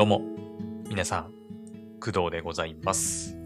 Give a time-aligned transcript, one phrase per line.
[0.00, 0.22] どうも、
[0.88, 1.34] 皆さん、
[2.00, 3.36] 工藤でございます。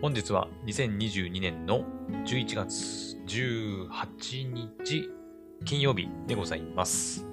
[0.00, 1.84] 本日は2022年の
[2.24, 5.10] 11月18日
[5.66, 7.26] 金曜日でございます。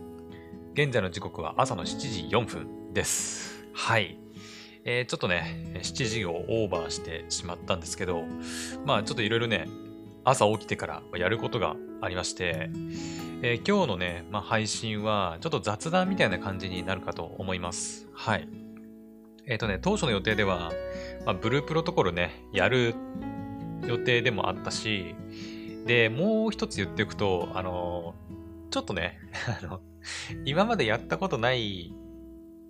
[0.74, 3.66] 現在の時刻は朝の7時4分です。
[3.74, 4.20] はい。
[4.84, 8.26] えーちょっとね、7時をオーバーしてしまったんですけど、
[8.86, 9.70] まあちょっといろいろね、
[10.26, 12.70] 朝起きてからやることがありまして、
[13.42, 18.08] えー今日のね、まあ、配信はちょっと雑談みたいな感じになるかと思います。
[18.14, 18.50] はい。
[19.46, 20.72] えっ、とね、当初の予定では、
[21.26, 22.96] まあ、ブループロトコルね、やる
[23.86, 25.16] 予定でもあったし、
[25.86, 28.26] で、もう一つ言っておくと、あのー
[28.76, 29.20] ちょっとね、
[29.64, 29.82] あの、
[30.44, 31.94] 今までやったことない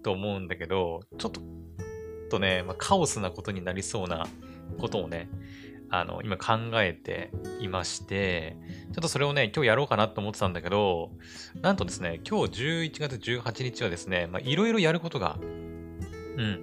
[0.03, 1.41] と思うんだけど、ちょっと、
[2.29, 4.27] とね、まあ、カオスなことになりそうな
[4.77, 5.29] ことをね、
[5.89, 8.57] あの、今考えていまして、
[8.93, 11.11] ちょっとそれをね、今日やろうかなと思ってたんだけど、
[11.61, 15.47] なんとですね、今日11月18日はですね、いろいろやることが、う
[16.41, 16.59] ん、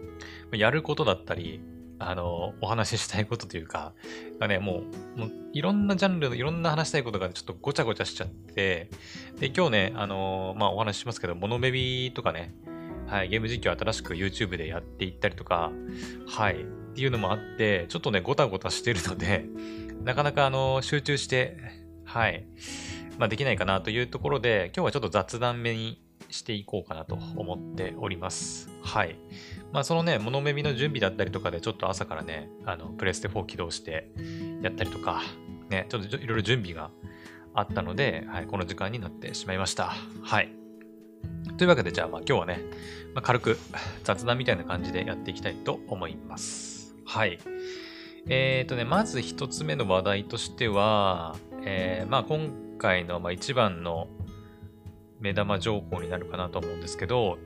[0.52, 1.60] やることだったり、
[1.98, 3.94] あの、お話ししたいことというか、
[4.40, 8.90] がね、もう、いろんなジャンルのいろんな話したいことがちょっとごちゃごちゃしちゃって、
[9.38, 12.54] で、今日ね、あの、まあ、お話ししますけど、モノベビとかね、
[13.12, 15.70] はい、ゲーム実況新しく YouTube でやっていったりとか、
[16.26, 19.44] はい、っていうのもあって、ちょっとね、ごたごたしてるので、
[20.02, 21.58] なかなかあの、集中して、
[22.06, 22.46] はい、
[23.18, 28.70] まあ、できないかなというところで、今日はちょっと雑談目にしていこうかなと思っております。
[28.82, 29.16] はい。
[29.72, 34.08] まあ、そのね、モノメビの準備だったりとかで、ちょっと朝からね、あの、プレステ4起動して
[34.62, 35.20] やったりとか、
[35.68, 36.90] ね、ちょっといろいろ準備が
[37.52, 39.92] あったので、はい、この時間になってしまいました。
[40.22, 40.61] はい。
[41.58, 42.60] というわけで、じゃあ、まあ、今日はね、
[43.14, 43.58] まあ、軽く
[44.04, 46.94] 雑談みたいな感じでやっていきたいと思います。
[47.04, 47.38] はい。
[48.28, 54.08] えっ、とね、まず一つ目の話題としては、えーまあ、今回のまあ一番の
[55.20, 57.38] 目玉情報になるかなと思うんですけど、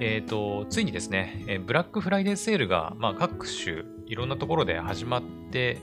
[0.00, 5.78] えっ、と、ついにですね、えーブラックフライデーセールが、まあ、各種いろんなところで始まって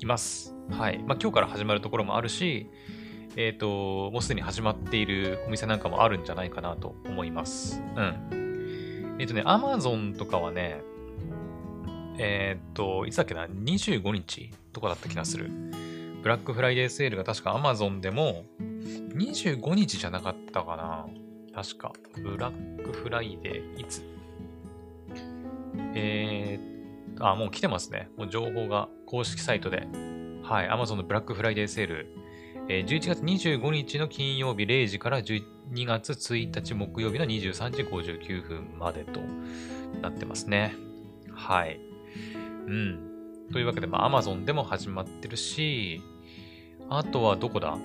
[0.00, 0.54] います。
[0.70, 0.98] はい。
[0.98, 2.70] まあ、今日から始まるところもあるし、
[3.36, 7.82] えっ、と、もうすでに始まっているお店なんかもあるんじゃないかなと思います。
[7.96, 9.16] うん。
[9.18, 10.82] えっ、とね、Amazon とかはね、
[12.18, 15.50] えっ、と、いつだっけな、25日とかだった気がする。
[16.22, 18.44] ブラックフライデーセールが確か Amazon でも
[19.14, 21.06] 25日じゃなかったかな。
[21.54, 21.92] 確か。
[22.16, 24.02] ブラックフライデー、いつ？
[25.94, 28.08] えー、あ、もう来てますね。
[28.16, 29.86] もう情報が公式サイトで。
[30.42, 30.68] はい。
[30.68, 32.23] Amazon のブラックフライデーセール。
[32.68, 35.42] え11月25日の金曜日0時から12
[35.86, 39.20] 月1日木曜日の23時59分までと
[40.00, 40.74] なってますね。
[41.32, 41.78] はい。
[42.66, 42.98] うん。
[43.52, 46.00] というわけで、まあ、Amazon でも始まってるし、
[46.88, 47.76] あとはどこだ？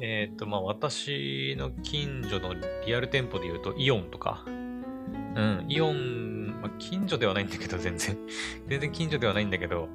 [0.00, 2.54] えっ、と、まあ、私の近所の
[2.86, 4.44] リアル店舗で言うと、イオンとか。
[4.46, 8.16] うん、イオン、まあ、近所ではないんだけど、全然。
[8.68, 9.88] 全然近所ではないんだけど、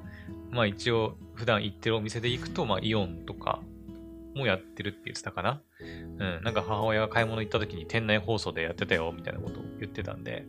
[0.54, 3.60] まあ一応、普段行ってるお店で行くと、まあイオンとか
[4.36, 5.60] もやってるって言ってたかな。
[5.80, 10.46] うん、なんか母親が買い物行った時に店内放送でやってたよ、みたいなことを言ってたんで、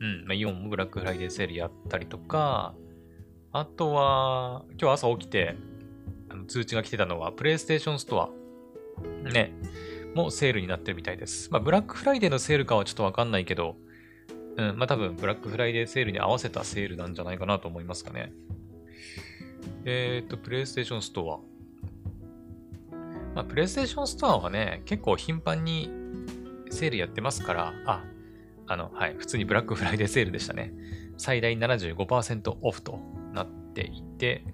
[0.00, 2.74] うん、まあイオンもブラックフライデーセールやったりとか、
[3.52, 5.56] あとは、今日朝起きて、
[6.28, 8.28] あの通知が来てたのは、プレイステーションストア、
[9.30, 9.54] ね、
[10.14, 11.50] もうセールになってるみたいです。
[11.50, 13.76] まあ、ブラックフライデーのセールかはちょっとわかんないけど、
[14.58, 18.32] うん、まあ多分、ブラックフライデーセールに合わせたセールなんじゃないかなと思いますかね。
[19.90, 21.38] えっ、と、プレイステーションストア。
[23.34, 25.90] まあ、プレイステーションストアはね、結構頻繁に
[26.70, 28.04] セールやってますから、あ、
[28.66, 30.74] あの、はい、普通にブラックフライデーセールでしたね。
[31.16, 33.00] 最大75%オフと
[33.32, 34.44] なっていて、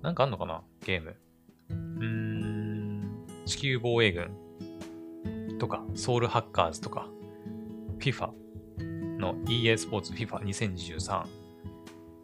[0.00, 0.62] なんかあんのかな？
[0.84, 1.16] ゲーム。
[1.68, 7.08] うーん、地球防衛軍とか、ソウルハッカーズとか、
[7.98, 8.30] FIFA
[9.18, 11.24] の EA スポーツ FIFA2023。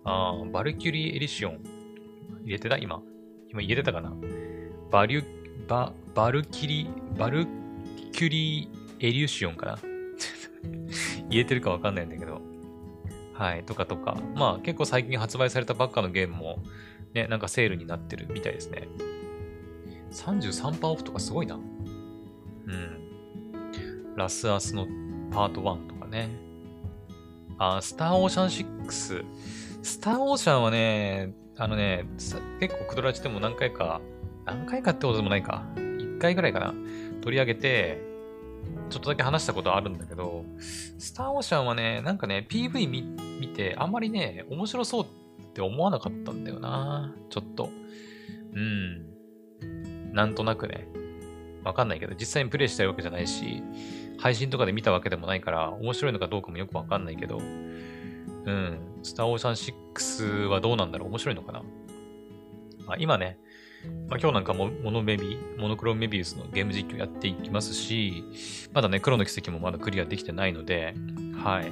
[0.05, 1.70] あバルキュリーエリシオン。
[2.51, 2.77] 入れてた？
[2.79, 3.01] 今。
[3.49, 4.13] 今入れてたかな？
[4.91, 5.25] バリュ、
[5.69, 7.47] バ、バルキリ、バル
[8.13, 9.79] キュリーエリュシオンかな？
[11.31, 12.41] 言えてるかわかんないんだけど。
[13.35, 14.19] はい、とかとか。
[14.35, 16.63] まあ結構最近発売されたばっかのゲームも、
[17.15, 18.89] ね、なんかセールになってるみたいですね。
[20.11, 21.55] 33%オフとかすごいな。
[21.55, 21.65] うん。
[24.17, 24.89] ラスアスの
[25.31, 26.29] パート1とかね。
[27.59, 29.25] あ、スターオーシャン6。
[29.83, 32.07] スターオーシャンはね、あのね、
[32.59, 34.01] 結構クドラジでも何回か、
[34.47, 35.63] 何回かってことでもないか。
[35.77, 36.73] 1回ぐらいかな。
[37.21, 38.01] 取り上げて、
[38.89, 43.03] ちょっとだけ話したことあるんだけど、スターオーシャンはね、なんかね、PV 見
[43.39, 45.07] 見て、あんまりね、面白そうっ
[45.53, 47.15] て思わなかったんだよな。
[47.29, 47.69] ちょっと。
[48.55, 50.15] うん。
[50.15, 50.89] なんとなくね。
[51.63, 53.63] わかんないけど、実際にプレイしたいわけじゃないし、
[54.19, 57.39] 配信とかで見たわけでもないから、面白いのかどうかもよくわかんないけど、
[58.45, 59.53] うん、スターオーシャン
[59.95, 61.09] 6はどうなんだろう？
[61.09, 61.63] 面白いのかな、
[62.87, 63.39] まあ、今ね、
[64.09, 68.25] まあ、今日なんかもモノメビ、モノクロメビウスのゲーム実況やっていきますし、
[68.73, 70.95] まだね、黒の奇跡もまだクリアできてないので、
[71.43, 71.71] はい。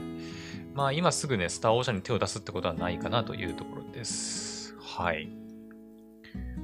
[0.75, 4.77] まあ今すぐね、スターオーシャンに手を出すってことはないかなというところです。
[4.81, 5.29] はい。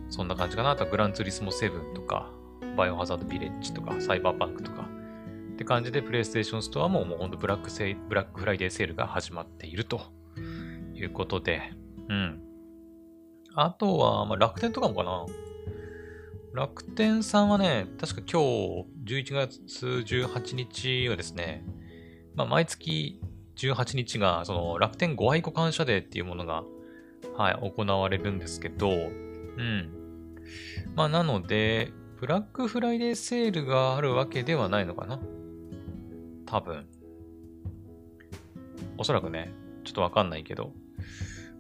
[0.09, 0.71] そんな感じかな？
[0.71, 2.31] あとはグランツーリスモ7とか、
[2.77, 4.89] バイオハザードビレッジとか、サイバーパンクとか、
[5.55, 10.01] って感じで、プレイステーションストアももうほんとブラックセイブラックフライデーセールが始まっていると
[10.95, 11.73] いうことで、
[12.09, 12.41] うん。
[13.55, 15.27] あとは、まあ、楽天とかもかな。
[16.55, 21.65] 楽天さんはね、確か今日11月18日はですね、
[22.35, 23.21] まあ、毎月
[23.57, 26.65] 18日がその楽天ご愛顧感謝デーっていうものが、
[27.37, 29.91] はい、行われるんですけど、うん。
[30.97, 35.21] まあ、なので、ブラックフライデーセールがあるわけではないのかな
[36.47, 36.87] 多分。
[38.99, 39.53] おそらくね、
[39.85, 40.73] ちょっとわかんないけど。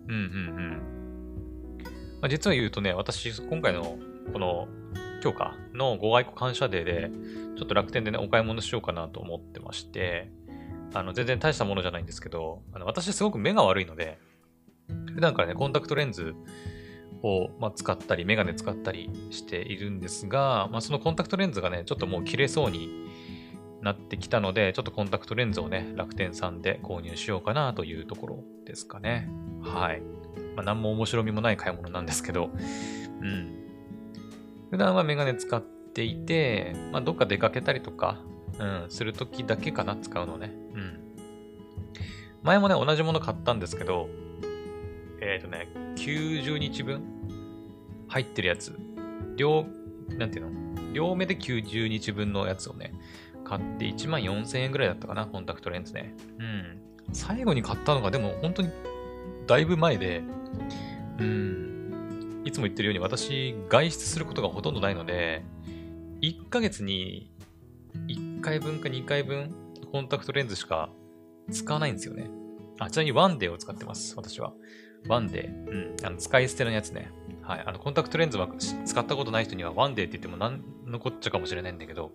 [0.08, 0.94] うんうんうん。
[2.20, 3.98] まあ、実は言うとね、私、今回の
[4.32, 4.68] この
[5.22, 7.10] 今日かのご愛顧感謝デーで、
[7.56, 10.30] ちょっと楽天でね、お買い物しようかなと思ってまして、
[10.92, 14.18] あの、全然大したものじゃないんですけど、あの私すごく目が悪いので、
[15.14, 16.34] 普段からね、コンタクトレンズ
[17.22, 22.88] を、まあ、使ったり、メガネ使ったりしているんですが、まあ、そのコンタクトレンズがね、ちょっともう切れそうに
[23.84, 29.28] なってきたので、ちょっとコンタクトレンズをね、楽天さんで購入しようかなというところですかね。
[29.62, 30.00] はい。
[30.56, 32.50] まあ、何も面白みもない買い物なんですけど、
[33.20, 33.54] うん。
[34.70, 38.20] 普段はメガネ使っていて、まあ、どっか出かけたりとか、
[38.58, 40.50] うん、するときだけかな、使うのね。
[40.74, 41.00] うん。
[42.42, 44.08] 前もね、同じもの買ったんですけど、
[45.20, 47.02] えっ、ー、とね、90日分
[48.08, 48.78] 入ってるやつ。
[49.36, 49.66] 両、
[50.08, 50.92] なんていうの？
[50.94, 52.94] 両目で90日分のやつをね、
[53.44, 56.14] 買って1万4000円ぐらいだったかな、コンタクトレンズね。
[56.38, 56.78] うん。
[57.12, 58.70] 最後に買ったのがでも本当に
[59.46, 60.22] だいぶ前で、
[61.18, 62.42] うん。
[62.44, 65.44] いつも言ってるように私、外出することがほとんどないので、
[66.20, 67.30] 1ヶ月に
[68.08, 69.54] 1回分か2回分
[69.92, 70.90] コンタクトレンズしか
[71.50, 72.30] 使わないんですよね。
[72.78, 74.52] あ、ちなみにワンデーを使ってます、私は。
[75.06, 75.70] ワンデー。
[75.70, 76.06] うん。
[76.06, 77.10] あの、使い捨てのやつね。
[77.42, 77.64] はい。
[77.66, 82.12] あの、コンタクトレンズは使ったことない人にはワンデーって言っても何のこっちゃかもしれないんだけど、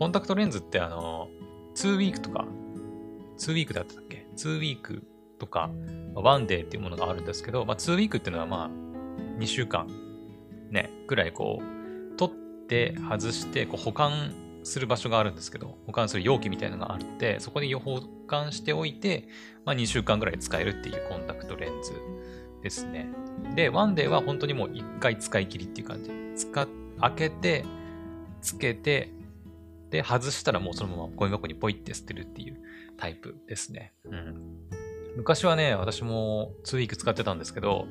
[0.00, 1.28] コンタクトレンズってあの、
[1.74, 2.46] 2ウィークとか、
[3.38, 5.06] 2ウィークだったっけ ?2 ウィーク
[5.38, 5.68] とか、
[6.14, 8.70] 1 day っていうものがあるんですけど、まあ、2ウィークっていうのはまあ、
[9.38, 9.86] 2週間、
[10.70, 12.34] ね、ぐらいこう、取っ
[12.66, 14.32] て外して、こう保管
[14.62, 19.28] する場所があるんですけど、保管する容器みたいなのがあって、そこに保管しておいて、
[19.66, 21.92] まあ、2週間ぐらい使えるっていうコンタクトレンズ
[22.62, 23.10] ですね。
[23.54, 26.10] で、ワンデーは本当にもう1回使い切りっていう感じ。
[26.36, 26.66] 使っ、
[27.00, 27.66] 開けて、
[28.40, 29.19] つけて、
[29.90, 32.60] で、外したらもうそのままゴミ箱にポイって捨てるっていう
[32.96, 33.92] タイプですね。
[34.04, 34.34] うん。
[35.16, 37.86] 昔はね、私も2ウィーク使ってたんですけど、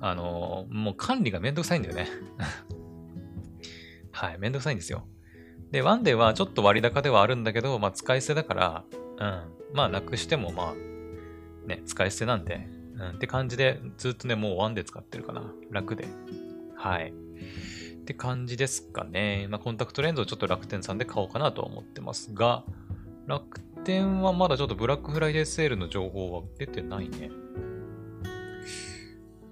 [0.00, 2.08] あの、もう管理がめんどくさいんだよね。
[4.12, 5.06] はい、めんどくさいんですよ。
[5.70, 8.84] で、ワンデーはちょっと割高ではあるんだけど、まあ使い捨てだから、
[9.18, 9.76] うん。
[9.76, 10.74] まあなくしてもまあ、
[11.66, 15.52] ね、使い捨てなんで、うん、って感じで、ずっとね、もうワンデー使ってるかな。
[15.70, 16.06] 楽で。
[16.76, 17.12] はい。
[18.04, 19.46] って感じですかね。
[19.48, 22.62] まあ、コンタクトレンズをちょっと楽天さんで買おうかなとは思ってますが、
[23.26, 27.30] 楽天はまだちょっとブラックフライデーセールの情報は出てないね。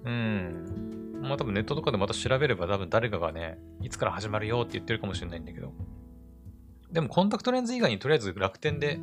[0.05, 1.19] うん。
[1.23, 5.73] まあ多分ネットとかでまた調べれば多分誰かがね、いつから始まるよって言ってるかもしれないんだけど。
[6.91, 8.99] でもコンタクトレンズ以外にとりあえず楽天で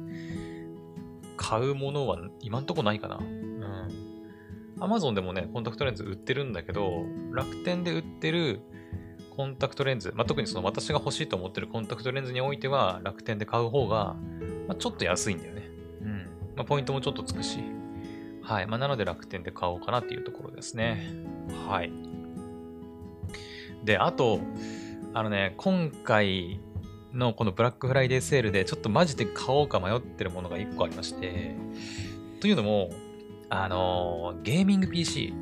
[1.36, 3.16] 買うものは今んとこないかな。
[3.16, 3.88] うん。
[4.78, 8.60] アマゾンでもね、コンタクトレンズ売ってるんだけど、楽天で売ってる
[9.40, 14.14] コンタクトレンズ、まあ、特にその私が欲しいと思ってるコンタクトレンズにおいては楽天で買う方が、
[14.68, 15.70] まあ、ちょっと安いんだよね。
[16.02, 16.16] うん。
[16.56, 17.60] まあ、ポイントもちょっとつくし。
[18.42, 18.66] はい。
[18.66, 21.10] まあ、なので楽天で買おうかなっていうところですね。
[21.66, 21.90] はい。
[23.82, 24.40] で、あと、
[25.14, 26.60] あのね、今回
[27.14, 31.54] のこのブラックフライデーセールでちょっとマジで買おうか迷ってるものが1個ありまして、
[32.40, 32.90] というのも、
[33.48, 35.32] あのー、ゲーミング PC、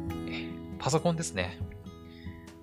[0.79, 1.59] パソコンですね。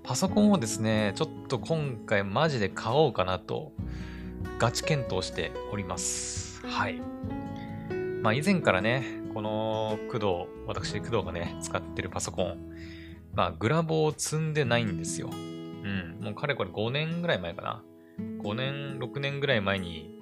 [0.05, 3.71] パソコンをですね、ちょっと今回マジで買おうかなと、
[4.59, 6.63] ガチ検討しております。
[6.67, 7.01] はい。
[8.21, 10.25] まあ以前からね、この工藤、
[10.67, 12.57] 私工藤がね、使ってるパソコン、
[13.33, 15.31] まあグラボを積んでないんですよ。
[15.31, 16.17] うん。
[16.21, 17.83] もうかれこれ5年ぐらい前かな。
[18.43, 20.13] 5年、6年ぐらい前に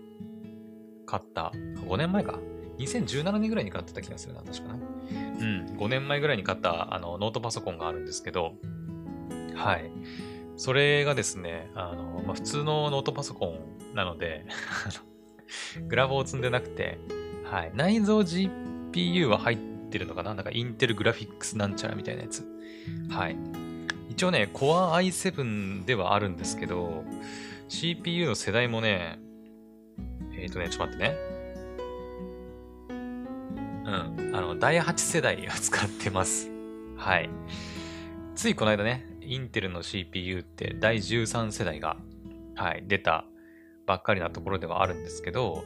[1.06, 1.52] 買った、
[1.88, 2.40] 5年前か。
[2.80, 4.76] 2017年ぐらいに買ってた気がするな、確かな。
[4.76, 5.78] うん。
[5.78, 8.54] 5年前ぐらいに買ったあのノートパソコンがあるんですけど、
[9.56, 9.92] はい。
[10.56, 14.46] それがですね、あの、まあ、普通のノートパソコンなので
[15.88, 17.00] グラボを積んでなくて、
[17.46, 17.72] はい。
[17.74, 19.58] 内蔵 GPU は入っ
[19.90, 20.34] てるのかな？
[20.34, 22.44] なんかインテルグラフィックスなんちゃらみたいなやつ。
[23.10, 23.38] はい。
[24.10, 27.04] 一応ね、Core i7 ではあるんですけど、
[27.68, 29.20] CPU の世代もね、
[30.34, 31.18] えっ、ー、とね、ちょっと待ってね。
[32.90, 34.36] うん。
[34.36, 36.50] あの、第8世代を使ってます。
[36.98, 37.30] はい。
[38.36, 41.98] ついこの間ね、インテルの CPU って第13世代が、
[42.56, 43.26] はい、出た
[43.86, 45.64] ばっかりなところではあるんですけど、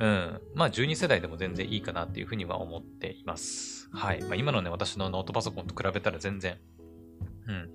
[0.00, 0.40] うん。
[0.54, 3.88] まあ、12世代でも全然いいかなっていうふうには思っています。
[3.92, 4.22] はい。
[4.22, 6.58] まあ、今のね、私のノートパソコンと比べたら全然、
[7.46, 7.70] うん、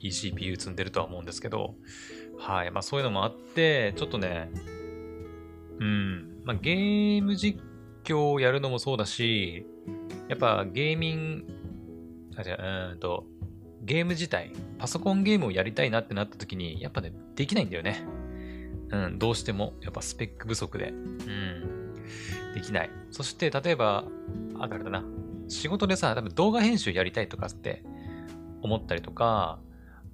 [0.00, 1.76] いい CPU 積んでるとは思うんですけど、
[2.38, 2.70] はい。
[2.70, 4.50] まあ、そういうのもあって、ちょっとね、
[5.80, 6.42] うん。
[6.44, 7.60] まあ、ゲーム実
[8.04, 9.66] 況をやるのもそうだし、
[10.28, 11.44] やっぱゲーミング、
[12.36, 13.26] あ、じゃうんと、
[13.82, 18.04] ゲーム自体、パソコンゲームをやりたいなってなった時に、やっぱね、できないんだよね。
[18.90, 21.94] うん、どうしても、やっぱスペック不足で、うん、
[22.54, 22.90] できない。
[23.10, 24.04] そして、例えば、
[24.58, 25.04] あ、誰だな。
[25.48, 27.82] 仕事でさ、多分動画編集やりたいとかって
[28.62, 29.58] 思ったりとか、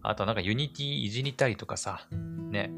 [0.02, 2.06] あとはなんかユニティいじりたいとかさ、
[2.50, 2.70] ね、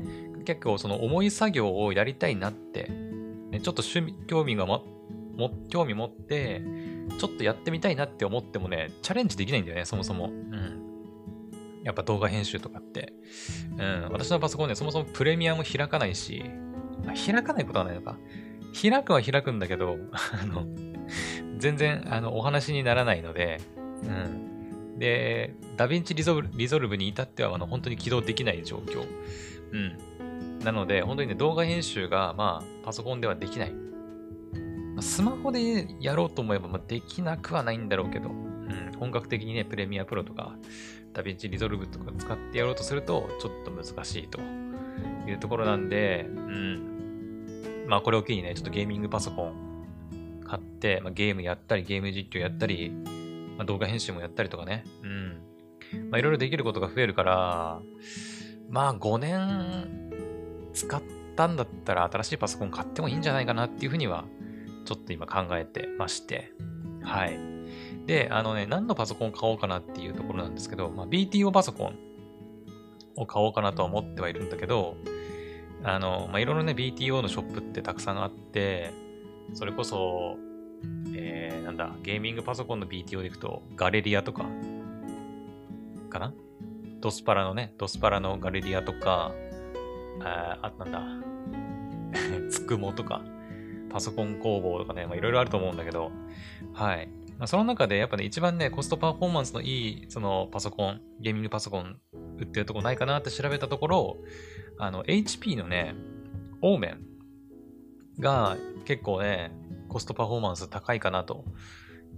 [0.45, 2.89] 結構その重い作業をやりたいなって、
[3.51, 4.85] ね、ちょっと趣味、興味がも、
[5.37, 6.63] も、興味持って、
[7.19, 10.27] ちょっとやってみたいなって思ってもね、チャレンジできないんだよね、そもそも。
[10.27, 10.80] うん。
[11.85, 13.13] やっぱ動画編集とかって。
[13.79, 14.09] うん。
[14.13, 16.45] 私のパソコンね、そもそもプレミアも開かないし、
[17.05, 18.19] ま、開かないことはないのか。
[18.81, 20.67] 開くは開くんだけど、 あの、
[21.59, 23.61] 全然、あの、お話にならないので、
[24.03, 24.99] うん。
[24.99, 29.07] で、ダヴィンチリゾルリゾルブに至っては、あの、本当に起動できない状況。
[29.73, 29.97] うん。
[30.61, 33.75] なので、本当にね、動画編集が、まあ、パソコンではできない。
[35.01, 38.31] スマホでやろうと思えば、まあ、できなくはないんだろうけど、
[38.71, 40.57] うん、本格的にね、プレミアプロとか、
[41.13, 44.41] ダヴィンチリゾルブとか使ってやろうとすると、ちょっと難しいと
[45.29, 47.87] いうところなんで、うん。
[47.89, 52.91] まあ、これを機にね、ちょっとゲーミングパソコン買って、まあ、ゲームやったり、ゲーム実況やったり、
[53.57, 56.11] まあ、動画編集もやったりとかね、うん。
[56.11, 57.81] まあ、いろいろできることが増えるから、
[58.69, 60.11] まあ、5年
[60.73, 61.03] 使っ
[61.37, 64.25] たんだったら新しいパソコン買ってもいいんじゃないかなっていうふうには、
[64.85, 66.53] ちょっと今考えてまして、
[67.03, 67.60] はい。
[68.11, 71.99] で、あのね、何のパソコン買おうかなっていうところなんですけど、まあ、BTO パソコン
[73.15, 74.97] を買おうかなとは思ってはいるんだけど、
[75.85, 78.91] あの、まあ、いろいろね、BTO のショップってたくさんあって、
[79.55, 80.39] それこそ、
[81.15, 84.45] えー、なんだ、ゲーミングパソコンの BTO でいくと、ガレリアとか、
[86.09, 86.35] かな？
[87.01, 89.31] ドスパラのね、ドスパラのガレリアとか、
[90.25, 93.23] ああなんだ、 つくもとか、
[93.89, 96.11] パソコン工房とかね、まあ、いろいろあると思うんだけど、
[96.73, 97.09] はい。
[97.41, 101.99] まあ、その中でやっぱね、一番ね、コストパフォーマンスのいい、そのパソコン、ゲーミングパソコン
[102.39, 104.19] 売ってるとこないかなって調べたところ、
[104.79, 105.95] あの、HP のね、
[106.61, 107.01] オーメン
[108.21, 109.53] が結構ね、
[109.89, 111.47] コストパフォーマンス高いかなと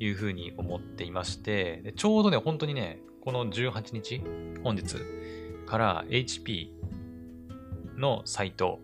[0.01, 4.25] いうふうに思っていまして、でちょうどね、本当にね、この18日、
[4.65, 4.97] 本日
[5.67, 6.71] から HP
[7.97, 8.81] のサイト、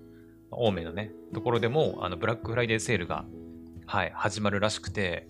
[0.52, 3.24] オーメンのね、ところでも、あの、ブラックフライデーセールが
[3.90, 5.26] はい、始まるらしくて、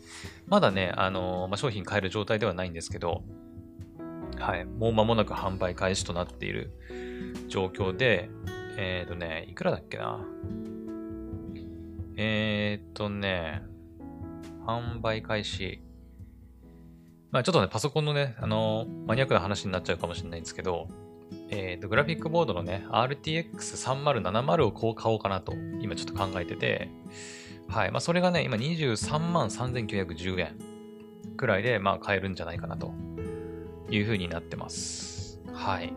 [0.49, 3.23] まだね、あのー、まあ、商品買える状態ではないんですけど、
[4.37, 6.73] はい、もう間もなく販売開始となっている
[7.47, 8.29] 状況で、
[8.77, 10.19] えっ、ー、とね、いくらだっけな？
[12.17, 13.63] えっ、ー、とね、
[14.67, 15.81] 販売開始。
[17.31, 20.89] まあちょっとね、パソコンのね、あの、マニアックな話になっちゃうかもしれないんですけど、
[21.51, 26.89] えっ、と、グラフィックボードのね、RTX3070 をこう買おうかなと、今ちょっと考えてて、
[27.69, 27.91] はい。
[27.91, 30.57] まあ、それがね、今23万3910円
[31.37, 32.93] くらいで、まあ、買えるんじゃないかなと
[33.91, 35.41] いう風になってます。
[35.53, 35.93] はい。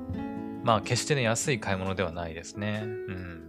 [0.63, 2.83] まあ、決してね、安い買い物ではないですね。
[2.83, 3.41] うん。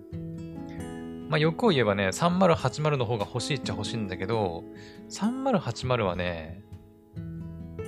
[1.29, 4.65] まあ、欲を言えばね、3080の方が欲しいっちゃ欲しいんだけど、
[5.11, 6.63] 3080はね、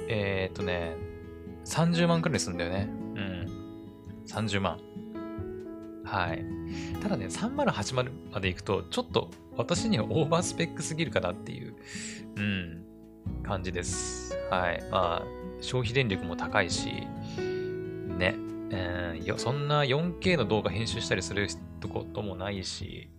[0.08, 0.96] えー、っとね、
[1.64, 2.88] 30万くらいするんだよね。
[2.90, 3.46] うん。
[4.26, 4.78] 30万。
[6.04, 6.44] はい。
[7.00, 11.74] ただね、3080まで行くと、ちょっと私にはオーバースペックすぎるかなっていう、
[12.36, 12.84] うん、
[13.42, 14.36] 感じです。
[14.50, 14.82] はい。
[14.90, 15.22] まあ、
[15.60, 17.06] 消費電力も高いし、
[18.18, 18.34] ね、
[18.70, 21.48] えー、そんな 4K の動画編集したりする
[21.92, 23.10] こともないし、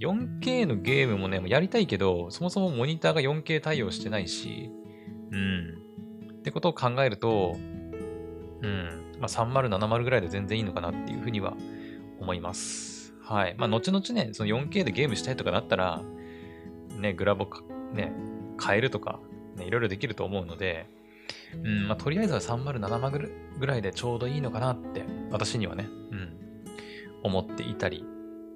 [0.00, 4.70] 4K のゲームもね、やりたいけど、そもそもモニターが 4K 対応してないし、
[5.30, 5.78] うん。
[6.40, 7.56] ってことを考えると、
[8.62, 11.54] うん、まあ、3070ぐらいで全然いいのかなっていうふうには
[12.20, 12.91] 思います。
[13.22, 13.54] はい。
[13.56, 16.02] まあ、後々ね、その 4K でゲームしたいとかだったら、
[16.98, 17.48] ね、グラボ
[17.92, 18.12] ね、
[18.64, 19.20] 変えるとか、
[19.56, 20.86] ね、いろいろできると思うので、
[21.54, 23.12] うん、まあ、とりあえずは307万
[23.58, 26.36] ぐらいでちょうどいいのかなって、私にはね、うん、
[27.22, 28.04] 思っていたり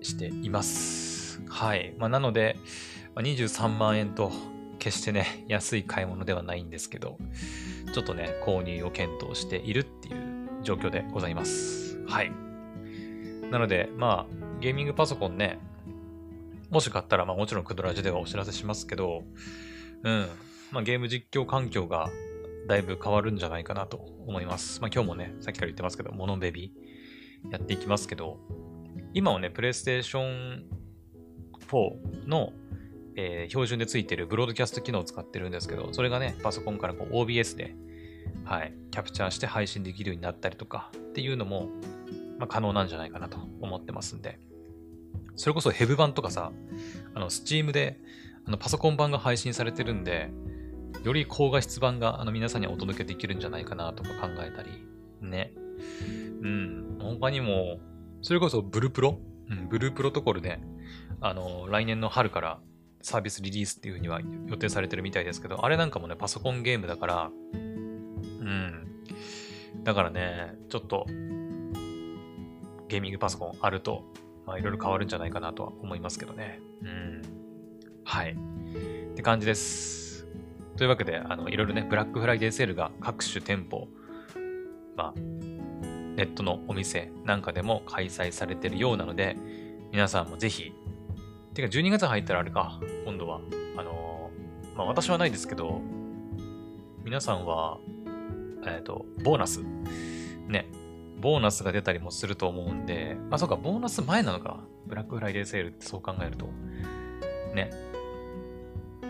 [0.03, 1.43] しています。
[1.49, 1.95] はい。
[1.99, 2.57] まあ、なので、
[3.15, 4.33] まあ、23万円と、
[4.79, 7.19] 決してね、 安い買い物ではないんですけど、
[7.93, 10.17] ちょっとね、購入を検討しているっていう
[10.63, 12.01] 状況でございます。
[12.07, 12.46] はい。
[13.51, 15.59] なので、まあ、ゲーミングパソコンね、
[16.71, 19.23] もし買ったら、まあもちろんクドラジではお知らせしますけど、
[20.03, 20.27] うん。
[20.73, 22.11] まあゲーム実況環境が
[22.67, 24.81] だいぶ変わるんじゃないかなと思います。
[24.81, 28.39] まあ今日もね、さっきから言ってますけど、モノベビーやっていきますけど、
[29.15, 30.65] 今はね、プレイステーション
[31.69, 32.53] 4の、
[33.15, 37.77] えー、標準でついてるブロードキャスト機能を使ってるんですけど、それがね、パソコンからこう OBS で、
[38.45, 41.69] はい、キャプチャーして配信できるようになったりとかっていうのも、
[42.39, 44.39] まあ、可能なんじゃないかなと思ってますんで、
[45.37, 46.53] それこそヘブ版とかさ、
[47.15, 48.01] あの、スチームで、
[48.45, 50.31] あの、パソコン版が配信されてるんで、
[51.05, 54.71] より高画質版があの皆さんにお届けできるんじゃないかなとか考えたり、
[55.21, 55.53] ね。
[56.43, 56.99] うん。
[57.01, 57.79] 他にも、
[58.23, 59.21] それこそブループロ？
[59.49, 60.59] うん、ブループロトコルで、
[61.21, 62.59] あの、来年の春から
[63.03, 69.05] サービスリリースっていう風には予定されてるみたいですけど、あれなんかもね、パソコンゲームだから、うん。
[69.85, 71.07] だからね、ちょっと、
[72.89, 74.05] ゲーミングパソコンあると、
[74.47, 76.61] まあいろいろ変わるんじゃないかなとは思いますけどね。
[76.83, 77.23] うん。
[78.05, 78.33] はい。
[78.33, 80.27] って感じです。
[80.77, 83.89] というわけで、あの、いろいろね、ブラックフライデーセールが各種店舗、
[84.95, 85.21] まあ、
[86.17, 89.37] ネットのお店なんかでも開催されてるようなので、
[89.91, 90.73] 皆さんもぜひ、
[91.55, 93.41] てか12月入ったらあれか、今度は、
[93.77, 95.81] あのー、まあ私はないですけど、
[97.03, 97.79] 皆さんは、
[98.67, 99.63] えっ、ー、と、ボーナス、
[100.49, 100.67] ね、
[101.27, 104.61] ボーナスが出たりもすると思うんで、あ、そうか、ボーナス前なのか。
[104.87, 106.47] ブラックフライデーセールってそう考えると。
[107.53, 107.73] ね。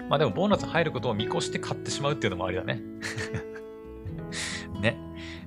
[0.09, 2.81] まあでも、ボーナス入ることを見越して買ってしまうっていうのもありだね。
[4.81, 4.97] ね。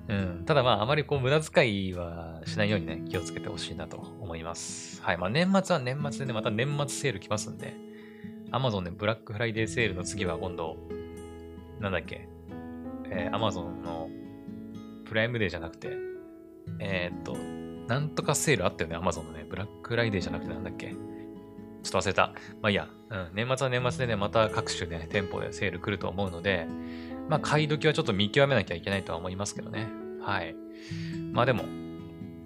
[0.09, 0.43] うん。
[0.45, 5.01] ただまあ、あまりこう、無駄遣いはしないようにね、気をつけてほしいなと思います。
[5.01, 5.17] はい。
[5.17, 7.73] まあ、年末は年末でね、また年末セール来ますんで、
[8.51, 10.77] Amazon でブラックフライデーセールの次は今度、
[11.79, 12.29] なんだっけ、
[13.09, 14.07] えー、Amazon の
[15.05, 16.08] プライムデーじゃなくて、
[16.79, 17.35] えー、っと、
[17.87, 19.45] なんとかセールあったよね、Amazon のね。
[19.49, 20.89] ブラックフライデーじゃなくてなんだっけ。
[20.89, 22.33] ちょっと忘れた。
[22.61, 22.87] まあいいや。
[23.09, 23.29] うん。
[23.33, 26.67] 年末は年末でね、また各種ね、店舗でセール来ると思うので、
[27.29, 29.87] まあ、買い時はちょっと見極めなきゃいけないとは思いますけどね。
[30.21, 30.55] はい。
[31.31, 31.63] まあでも、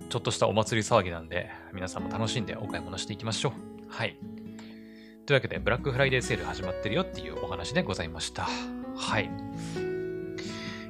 [0.09, 3.53] ちょっとしたお祭り騒ぎなんで、皆さんも楽しんでお買い物していきましょう。
[3.89, 4.17] はい。
[5.25, 8.47] というわけで、ブラックフライデーセール始まってるよっていうお話でございました。
[8.95, 9.92] はい。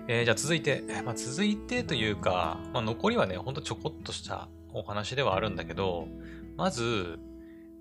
[0.07, 6.07] えー、じゃあ続いて、まあ、続いてというか、まあ、残りはね、ほんとちょこっとしたお話ではあるんだけど、
[6.57, 7.19] まず、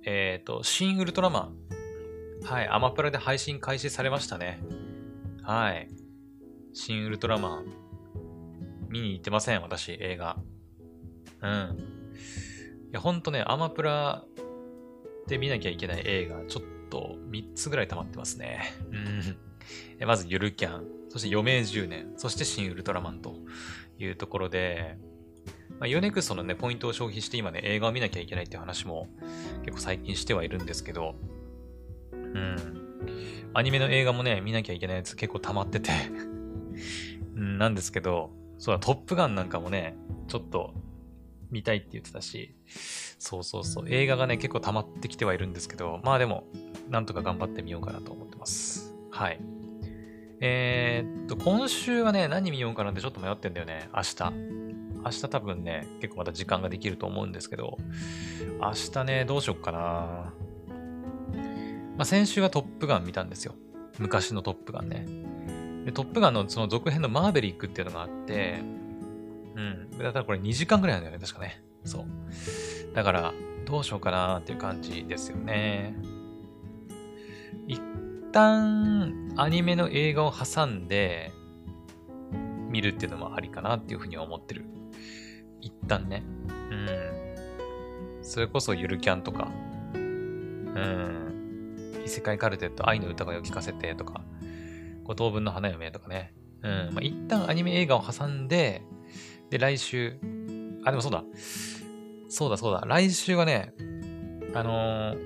[0.05, 2.45] えっ、ー、と、新ウルトラマン。
[2.45, 4.61] はい、アマプラで配信開始されましたね。
[5.43, 5.89] はい。
[6.73, 7.67] 新ウルトラマン、
[8.89, 10.39] 見に行ってません、私、映画。
[11.41, 11.79] うん。
[12.91, 14.25] いや、ほんとね、アマプラ
[15.29, 18.73] で見なきゃいけない映画、ちょっと3つぐらい溜まってますね。
[20.01, 20.07] うん。
[20.07, 23.37] まず、ゆるキャン、そして余命10年、そして新ウルトラマンと
[23.99, 24.97] いうところで、
[25.79, 29.09] まあ、ユネクストのね、ポイントを消費して今ね、映画を見なきゃいけないっていう話も
[29.63, 31.15] 結構最近してはいるんですけど、
[32.13, 32.57] うん。
[33.53, 35.91] アニメの映画もね、見なきゃいけないやつ結構溜まってて
[37.35, 39.99] なんですけど、そうだ、トップガンなんかもね、
[40.29, 40.73] ちょっと
[41.51, 42.57] 見たいって言ってたし、
[43.19, 46.45] そうそうそう、映画がね、結構溜まってきてはいるんですけど、まあでも、
[46.89, 48.95] なんとか頑張ってみようかなと思ってます。
[49.11, 49.39] はい。
[50.45, 54.33] えー、っと、今週はね、何見ようかなってちょっと迷ってんだよね、明日。
[55.05, 57.79] 明日多分ね、結構また時間ができると思うんですけど、
[58.61, 59.79] 明日ね、どうしよっかな。
[59.79, 60.33] ま
[61.99, 63.55] あ、先週はトップガン見たんですよ。
[64.01, 65.07] 昔のトップガンね。
[65.85, 68.59] で、トップガンのその続編のマーベリックっていうのがあって、
[69.55, 69.91] うん。
[69.97, 71.63] だからこれ2時間ぐらいなんだよね、確かね。
[71.85, 72.07] そう。
[72.97, 73.33] だから、
[73.65, 75.95] どうしようかなっていう感じですよね。
[77.69, 77.81] 一
[78.33, 81.33] 旦、アニメの映画を挟んで、
[82.71, 84.65] 見るっていうのもありかなっていうふうに思ってる。
[85.61, 86.23] 一旦ね。
[86.71, 86.89] うん。
[88.23, 89.49] それこそゆるキャンとか、
[89.95, 91.93] うん。
[92.05, 94.23] 異世界カルテット愛の歌声を聞かせてとか、
[95.05, 96.35] 五等分の花嫁とかね。
[96.63, 96.91] うん。
[96.95, 98.83] まあ、一旦アニメ映画を挟んで、
[99.51, 100.19] で、来週、
[100.85, 101.25] あ、でもそうだ。
[102.29, 102.85] そうだそうだ。
[102.87, 103.75] 来週はね、
[104.55, 105.19] あのー、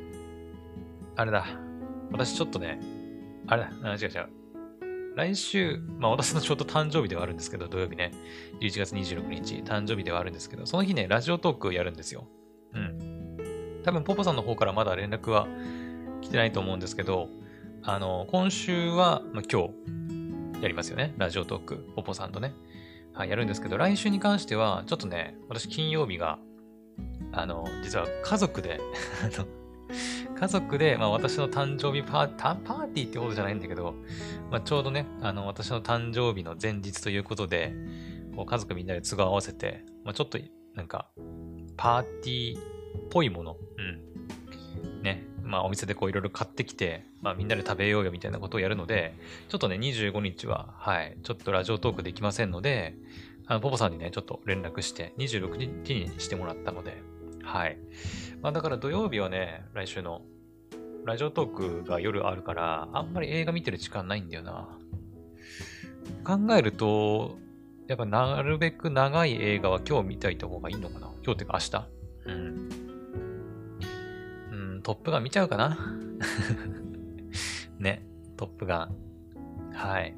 [1.14, 1.47] あれだ。
[2.11, 2.81] 私ちょっとね、
[3.49, 3.95] あれだ。
[3.95, 4.47] 違う違う。
[5.17, 8.13] 来週、まあ私のちょうど誕生日ではあるんですけど、土曜日ね、
[8.61, 12.27] 11月26日、誕生日ではあるんですけど、その日ね、ラジオトークをやるんですよ。
[12.75, 13.81] うん。
[13.83, 15.49] 多分、ポポさんの方からまだ連絡は
[16.21, 17.29] 来てないと思うんですけど、
[17.83, 21.15] あの、今週は、まあ、今日、やりますよね。
[21.17, 22.53] ラジオトーク、ポポさんとね。
[23.13, 26.39] はい、やるんですけど、来週に関しては、ちょっとね、私金曜日が、
[27.33, 28.81] あの、実は家族で
[30.38, 33.94] 家族で、まあ、私の誕生日パーパーティーってことじゃないんだけど、
[34.51, 37.72] まあ、ちょうどね、あの、私の誕生日の前日ということで、
[38.37, 40.38] こう家族みんなで都合合わせて、まあ、ちょっと、
[40.75, 41.09] なんか、
[41.79, 42.62] パーティーっ
[43.11, 45.03] ぽいもの、うん。
[45.03, 49.14] ね、まあ、お店でこういろいろ買ってきて、まあ、みんなで食べようよみたいなことをやるので、
[49.49, 52.94] ちょっとね、25日は、はい、ちょっとラジオトークできませんので、
[53.46, 57.03] あの、ポポさんにね、ちょっと連絡して、26日にしてもらったので、
[57.42, 57.79] はい。
[58.42, 60.22] まあ、だから土曜日はね、来週の、
[61.05, 64.68] ラジオトークが夜あるから、あんまり映画見てる時間ないんだよな。
[66.25, 67.38] 考えると、
[67.88, 71.88] やっぱなるべく長い映画は今日見たいた方がいいのかな今日っていうか明日
[74.53, 74.83] うん。
[74.83, 75.79] トップガン見ちゃうかな
[77.79, 78.96] ね、トップガン。
[79.72, 80.16] はい。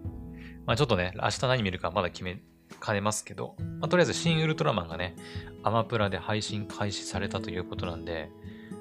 [0.64, 2.42] まあちょっとね、明日何見るかまだ決め
[2.80, 5.16] かねますけど、まあとりあえず新ウルトラマンがね、
[5.62, 8.30] アマプラで配信開始されたということなんで、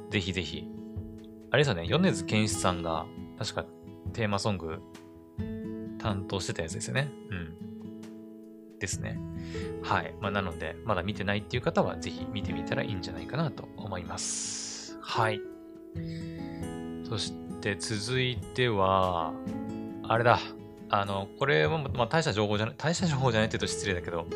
[0.10, 0.68] ぜひぜひ。
[1.50, 3.06] あれですよね、米津玄師さんが
[3.38, 3.66] 確か
[4.14, 4.80] テーマソング
[6.00, 7.10] 担当してたやつですよね。
[7.30, 8.80] うん。
[8.80, 9.20] ですね。
[9.82, 10.14] はい。
[10.20, 14.98] まあなので、まだ見てないっていう方はぜひ見てみたらいいんじゃないかなと思います。
[15.02, 15.42] はい。
[17.08, 19.34] そして続いては、
[20.04, 20.40] あれだ。
[20.90, 24.28] あの、これは、まあ、大した情報じゃない、大した情報じゃないって言うと失礼だけど、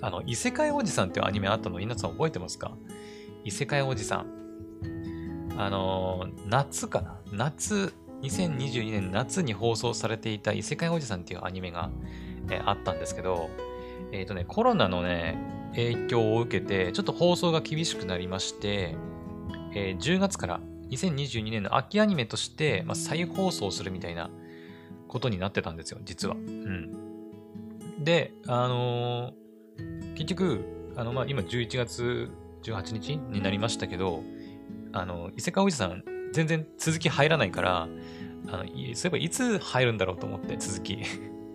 [0.00, 2.72] あの、異世界おじさんっていうアニメあったの、皆さん覚えてますか？
[3.44, 4.26] 異世界おじさん。
[5.56, 7.20] あの、夏かな？
[7.32, 11.90] 夏、2022年夏に放送されていた異世界おじさんっていうアニメが、
[12.50, 13.48] え、あったんですけど、
[14.12, 15.38] えっ、ー、とね、コロナのね、
[15.74, 18.96] 影響を受けて、ちょっと放送が厳しくなりまして、
[19.74, 24.30] えー、10月から2022年の秋アニメとして、まあ、再放送するみたいな
[25.12, 26.34] ことになってたんですよ、実は。
[26.34, 28.02] うん。
[28.02, 30.64] で、あのー、結局、
[30.96, 32.30] あの、まあ、今11月
[32.62, 34.22] 18日になりましたけど、
[34.94, 37.88] あの、伊勢川おじさん、全然続き入らないから、
[38.48, 40.96] あの、そういえばいつ入るんだろうと思って続き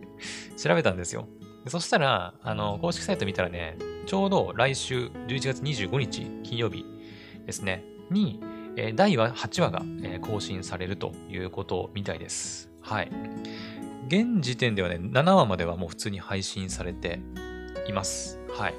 [0.55, 1.27] 調べたんですよ。
[1.65, 6.85] そしたら、あの、公式サイト見たらね、ちょうど来週11月25日金曜日
[7.47, 8.39] ですね、に、
[8.75, 12.69] えー、第8話が、えー、更新されるということみたいです。
[12.87, 13.11] はい。
[14.07, 17.19] 現時点ではね、7話まではもう普通に配信されて
[17.87, 18.39] います。
[18.49, 18.73] はい。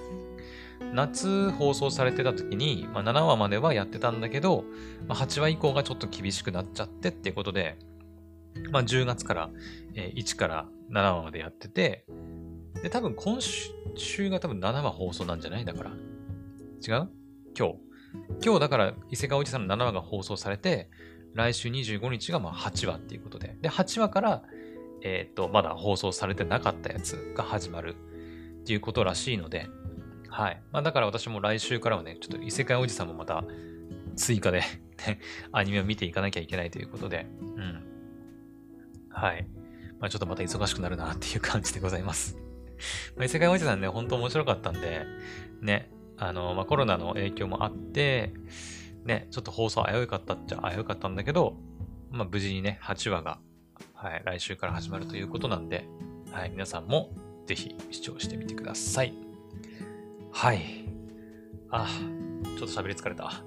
[0.95, 4.65] 夏放送されてた時に、まあ、7話まではやってたんだけど、
[5.07, 7.79] まあ、8話以降がちょっと厳しくなっちゃってっていうことで、
[8.73, 9.51] まあ、10月から、
[9.95, 12.07] えー、1から7話までやってて、
[12.83, 13.39] で、多分今
[13.97, 15.67] 週が多分7話放送なんじゃない？
[15.67, 15.91] だから。
[15.91, 17.09] 違う？
[17.55, 17.75] 今日。
[18.43, 20.89] 今日だから伊勢川おじさんの7話が放送されて、
[21.39, 24.43] 来週25日がまあ8話っていうことで、で、8話から、
[25.03, 29.69] えっ、ー、と、まだ放送されてなかったやつが始まるっていうことらしいので、
[30.29, 30.61] はい。
[30.73, 33.45] まあだから私も来週からはね、ちょっと異世界おじさんもまた
[34.17, 34.63] 追加で
[35.53, 37.85] アニメを見ていかなきゃいけないということで、うん。
[39.09, 39.47] はい。
[40.01, 42.37] まあちょっとまた忙しくなるなっていう感じでございます
[43.17, 45.07] まあ異世界おじさんね、本当面白かったんで、
[45.61, 48.33] ね、あの、まあ、コロナの影響もあって、
[49.09, 51.57] ね、ちょっと放送危うかったっちゃ危うかったんだけど、
[52.13, 53.39] まあ、無事にね、8話が、
[53.95, 55.89] はい、来週から始まるということなんで、
[56.31, 57.11] はい、皆さんも
[57.47, 59.15] ぜひ視聴してみてください。
[60.31, 60.85] はい。
[61.71, 61.89] あ、
[62.45, 63.43] ちょっと喋り疲れた。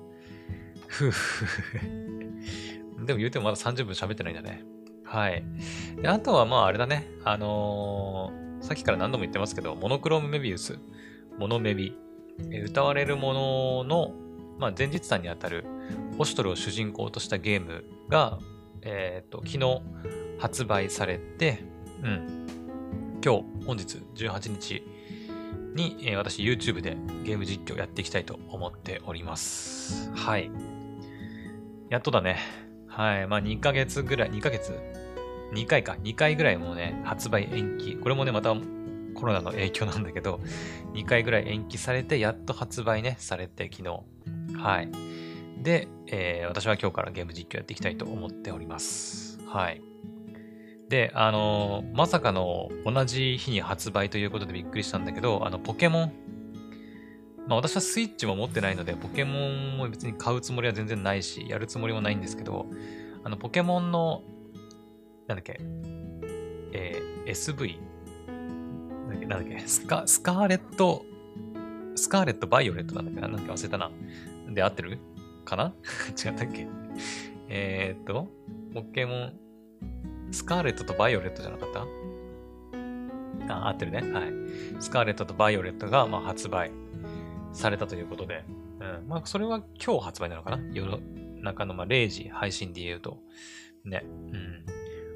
[0.88, 1.80] ふふ
[3.06, 4.64] でも言うてもまだ30分喋ってないんだね。
[5.06, 5.44] はい。
[6.02, 7.08] であとはまああれだね。
[7.24, 10.80] あのー、さっきから何度も言ってますけど、モノクロームメビウス、
[11.38, 11.96] モノメビ
[12.66, 14.14] 歌われるものの、
[14.62, 15.66] まあ、前日談にあたる
[16.20, 18.38] オシトルを主人公としたゲームが、
[18.84, 19.82] えっ、ー、と、昨日
[20.38, 21.64] 発売されて、
[22.04, 22.48] うん。
[23.26, 24.84] 今日、本日18日
[25.74, 30.12] に、えー、私 YouTube でゲーム実況やっていきたいと思っております。
[30.12, 30.52] はい。
[31.90, 32.38] やっとだね。
[32.86, 33.28] はい。
[33.28, 34.80] まあ2ヶ月ぐらい、2ヶ月
[35.54, 35.98] ?2 回か。
[36.04, 37.96] 2回ぐらいもね、発売延期。
[37.96, 38.54] これもね、また
[39.16, 40.40] コロナの影響なんだけど、
[40.94, 44.21] 2回ぐらい延期されて、やっと発売ね、されて、昨日。
[44.62, 44.92] はい。
[45.64, 49.40] で、えー、私は今日からゲーム実況やっていきたいと思っております。
[49.48, 49.82] はい。
[50.90, 56.14] で、あのー、まさかの同じ日に発売ということでびっくりしたんだけど、あの、ポケモン。
[57.48, 62.68] まあ私はスイッチも持ってないので、ポケモンも別に買うつもりは全然ないし、やるつもりもないんですけど、
[63.24, 64.24] あの、ポケモンの、
[65.28, 65.60] なんだっけ、
[66.74, 67.78] えー、SV、
[69.28, 71.06] なんだっけ、スカ、スカーレット、
[71.96, 73.28] スカーレット、バイオレットなんだっけな？
[73.28, 73.92] んだっけ忘れたな。
[74.54, 75.00] で、合ってる？
[75.46, 75.74] かな？
[76.18, 76.68] 違ったっけ？
[77.50, 78.28] えー、っと、
[78.74, 79.34] ポケモン、
[80.32, 81.86] スカーレットとバイオレットじゃなかった？
[83.54, 84.02] あ、合ってるね。
[84.12, 84.32] はい。
[84.80, 86.72] スカーレットとバイオレットが、まあ、発売
[87.54, 88.46] されたということで、
[88.80, 89.08] うん。
[89.08, 90.60] まあ、それは今日発売なのかな？
[90.74, 91.02] 夜
[91.42, 93.18] 中の、まあ、0時配信で言うと。
[93.84, 94.04] ね。
[94.06, 94.66] うん。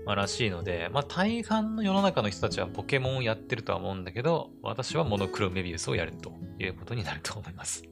[0.06, 7.84] まあ、らしいので、まあ、大半の世の中の人たちはポケモンをやってるとは思うんだけど、私はモノクロメビウスをやるということになると思います。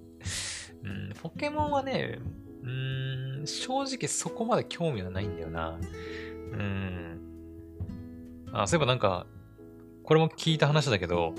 [0.83, 2.19] うん、ポケモンはね、
[2.63, 5.79] うん、正直そこまで興味はないんだよな。
[6.51, 7.19] うん。
[8.51, 9.25] あ、そういえばなんか、
[10.03, 11.33] これも聞いた話だけど、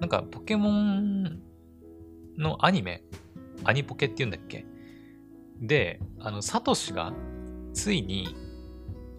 [0.00, 1.40] なんかポケモン
[2.38, 3.02] のアニメ、
[3.64, 4.66] アニポケって言うんだっけ？
[5.60, 7.12] で、あの、サトシが
[7.74, 8.34] ついに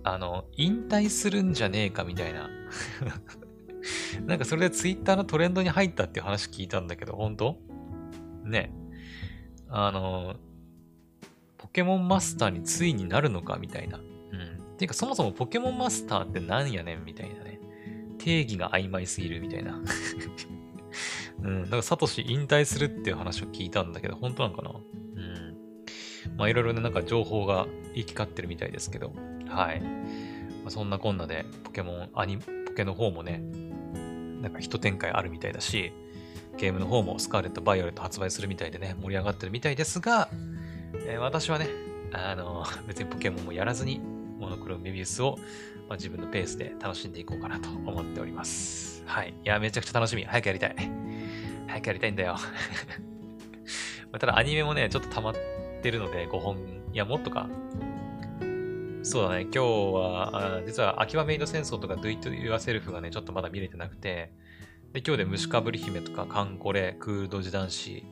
[0.03, 2.49] あの、引退するんじゃねえかみたいな
[4.25, 7.57] なんかそれでツイッターのトレンドに入ったっていう話聞いたんだけど、本当？
[8.43, 8.73] ね。
[9.71, 10.35] あの、
[11.57, 13.97] ポケモンマスターについになるのかみたいな。
[13.97, 14.77] うん。
[14.77, 17.59] ていうかそもそもポケモンマスターって何やねんみたいなね。
[18.19, 19.81] 定義が曖昧すぎるみたいな。
[21.43, 21.63] うん。
[21.63, 24.71] だからサトシ引退するっていう話を聞いたんだけど、本当なのかな？
[24.71, 25.57] うん。
[26.37, 29.13] まあいろいろね、なんか情報が行き交ってるみたいですけど。
[29.47, 29.81] はい。
[29.81, 33.41] まあ、そんなこんなで、ポケモン、アニ、ポケの方もね、
[34.41, 35.91] なんか一展開あるみたいだし、
[36.61, 40.29] ゲームの方もスカーレット・バイオレット発売するみたいでね、盛り上がってるみたいですが、
[41.07, 41.67] えー、私はね、
[42.13, 43.99] あの、別にポケモンもやらずに、
[44.37, 45.39] モノクロメビウスを、
[45.89, 49.03] まあ、自分のペースで楽しんでいこうかなと思っております。
[49.07, 49.31] はい。
[49.31, 50.23] いや、めちゃくちゃ楽しみ。
[50.23, 50.75] 早くやりたい。
[51.67, 52.35] 早くやりたいんだよ。
[54.19, 55.35] ただアニメもね、ちょっと溜まっ
[55.81, 56.57] てるので、5本、
[56.93, 57.49] いや、もっとか、
[59.01, 64.31] そうだね、今日は、実は秋葉メイド戦争とか Do It Yourself がね、ちょっとまだ見れてなくて、
[64.93, 68.03] で、今日で虫かぶり姫とかカンコレ、クールドジ男子、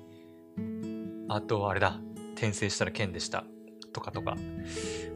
[1.28, 2.00] あと、あれだ、
[2.36, 3.44] 転生したら剣でした。
[3.92, 4.38] とかとか。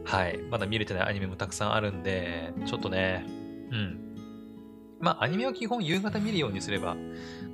[0.04, 0.38] はい。
[0.50, 3.24] まだ見れてないアニメもたくさんあるんで、ちょっとね、
[3.70, 3.98] うん。
[5.00, 6.96] まあ、アニメは基本夕方見るようにすれば、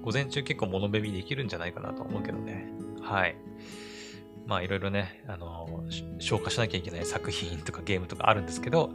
[0.03, 2.69] 午前中結構物ベビできるんじゃないかなと思うけどね。
[3.01, 3.37] はい。
[4.45, 5.85] まあいろいろね、あの、
[6.19, 8.91] 消化しなきゃいけない作品とかゲームとかあるんですけど、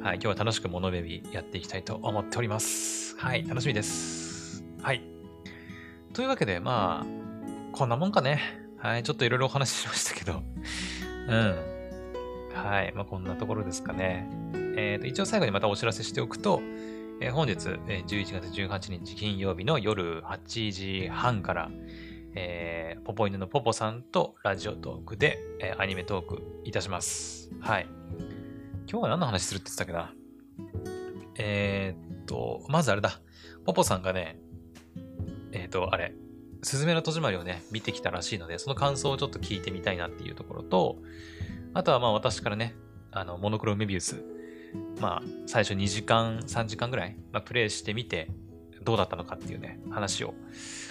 [0.00, 3.16] はい、今日は楽しくモノベビやっていきたいと思っております。
[3.18, 4.33] はい、楽しみです。
[4.84, 5.02] はい。
[6.12, 7.06] というわけで、まあ、
[7.72, 8.38] こんなもんかね。
[8.76, 10.42] はい、ちょっといろいろお話ししましたけど、
[11.26, 11.56] うん。
[12.52, 14.28] はい、まあこんなところですかね。
[14.76, 16.60] えっ、ー、と、一応最後にまたお知らせしておくと、
[17.22, 17.52] えー、本日、
[17.88, 21.70] えー、11月18日金曜日の夜8時半から、
[22.34, 27.50] えー、ポポイヌのポポさんとラジオトークで、えー、アニメトークいたします。
[27.58, 27.86] はい。
[28.86, 30.12] 今日は何の話するって言ってたっけな？
[31.38, 33.22] えー、っと、まずあれだ。
[33.64, 34.43] ポポさんがね、
[35.54, 36.14] えー、っと、あれ、
[36.62, 40.98] すずめの戸締まりをね、見てきたらしいので、その感想をちょっと聞いてみたいなっていうところと、
[41.72, 42.74] あとはまあ私からね、
[43.10, 44.24] あの、モノクロメビウス、
[45.00, 48.30] まあ、最初2時間、3時間ぐらい、まあ、プレイしてみて、
[48.82, 50.34] どうだったのかっていうね、話を、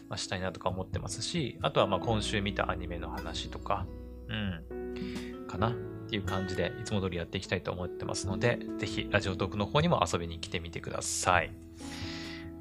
[0.10, 3.86] ま、したいなとか思ってますし、あとはまあ今週見たアニメの話とか、
[4.30, 5.74] うん、かなっ
[6.10, 11.52] ていう感じで、いつも通りやっていきたいと思ってますので、ぜひラジオトークの方にも遊びに来てみてください。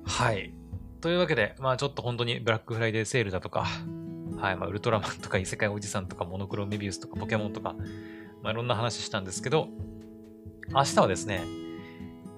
[0.05, 0.53] はい。
[1.03, 3.67] というわけで、まあちょっと本当にブラックフライデーセールだとか、
[4.39, 7.75] はい、まあウルトラマンとか異世界おじさんとかモノクロメビウスとかポケモンとか、
[8.41, 9.69] まあいろんな話したんですけど、
[10.71, 11.43] 明日はですね、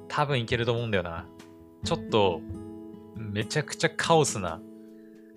[0.08, 1.26] 多分いけると思うんだよな。
[1.84, 2.40] ちょっと、
[3.16, 4.62] めちゃくちゃカオスな、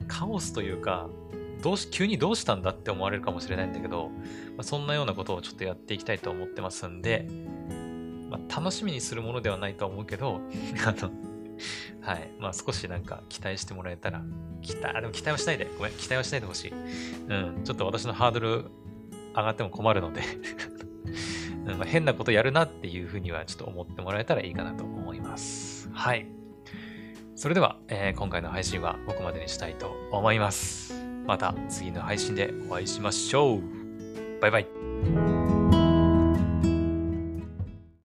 [0.07, 1.09] カオスというか、
[1.61, 4.13] どうし、急にどうしたんだって思われるかもしれないんだけど、ま
[4.59, 7.27] あ、そんなようなことをちょっとやっていきたいと思ってますんで、
[8.29, 10.39] まあ、楽しみにするものではないとは思うけど、
[10.85, 11.11] あの、
[12.02, 12.32] はい。
[12.39, 14.22] まあ少しなんか期待してもらえたら、
[14.62, 16.72] 期待、でも期待はしないで、ごめん、期待はしないでほしい。
[16.72, 18.65] うん、ちょっと私のハードル
[19.36, 20.22] 上がっても困るので
[21.67, 25.89] うん、変なことやるなっていうふうにはちょっと思ってもらえたらいいかなと思います。
[25.93, 26.28] はい。
[27.36, 30.93] それでは、えー、今回の配信はここまでにしたいと思います。
[31.28, 33.62] また次の配信でお会いしましょう。
[34.41, 35.37] バイバイ。